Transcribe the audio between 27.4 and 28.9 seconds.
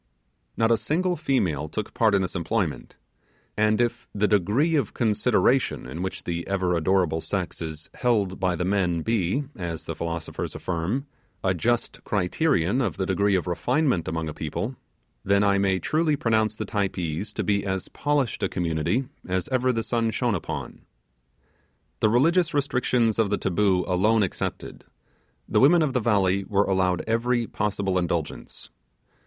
possible indulgence.